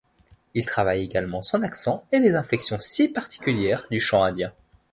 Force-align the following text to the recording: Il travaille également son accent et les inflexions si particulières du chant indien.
Il 0.55 0.65
travaille 0.65 1.03
également 1.03 1.43
son 1.43 1.61
accent 1.61 2.05
et 2.11 2.17
les 2.17 2.35
inflexions 2.35 2.79
si 2.79 3.07
particulières 3.09 3.85
du 3.91 3.99
chant 3.99 4.23
indien. 4.23 4.51